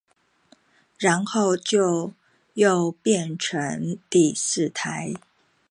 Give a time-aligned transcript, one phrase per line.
[0.97, 2.11] 然後就
[2.55, 5.13] 又變成第四台